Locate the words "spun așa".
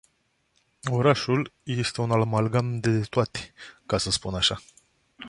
4.11-4.61